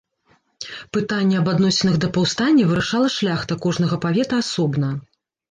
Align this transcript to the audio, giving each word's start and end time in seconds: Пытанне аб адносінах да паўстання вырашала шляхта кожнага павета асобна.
Пытанне 0.95 1.35
аб 1.41 1.51
адносінах 1.53 1.99
да 2.05 2.09
паўстання 2.15 2.63
вырашала 2.71 3.13
шляхта 3.17 3.59
кожнага 3.67 4.01
павета 4.09 4.43
асобна. 4.47 4.91